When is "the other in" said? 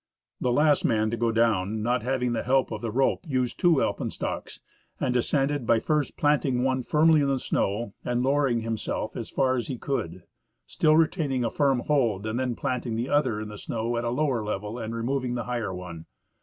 12.95-13.49